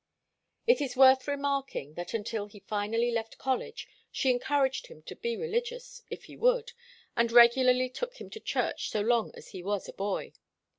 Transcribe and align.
It 0.65 0.81
is 0.81 0.97
worth 0.97 1.27
remarking 1.27 1.93
that 1.93 2.15
until 2.15 2.47
he 2.47 2.61
finally 2.61 3.11
left 3.11 3.37
college 3.37 3.87
she 4.11 4.31
encouraged 4.31 4.87
him 4.87 5.03
to 5.03 5.15
be 5.15 5.37
religious, 5.37 6.01
if 6.09 6.23
he 6.23 6.35
would, 6.35 6.71
and 7.15 7.31
regularly 7.31 7.87
took 7.87 8.15
him 8.19 8.31
to 8.31 8.39
church 8.39 8.89
so 8.89 9.01
long 9.01 9.31
as 9.35 9.49
he 9.49 9.61
was 9.61 9.87
a 9.87 9.93
boy. 9.93 10.33